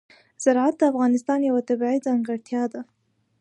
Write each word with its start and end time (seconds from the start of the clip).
زراعت 0.43 0.75
د 0.77 0.81
افغانستان 0.91 1.39
یوه 1.49 1.61
طبیعي 1.69 1.97
ځانګړتیا 2.07 2.63
ده. 2.73 2.81